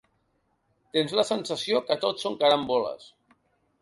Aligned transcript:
Tens 0.95 1.13
la 1.19 1.25
sensació 1.31 1.81
que 1.91 1.99
tot 2.07 2.25
són 2.25 2.39
caramboles. 2.41 3.09